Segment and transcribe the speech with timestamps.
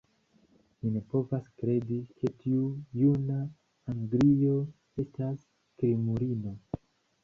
[0.79, 2.63] Mi ne povas kredi, ke tiu
[3.03, 3.39] juna
[3.95, 4.59] anglino
[5.07, 5.49] estas
[5.83, 6.61] krimulino.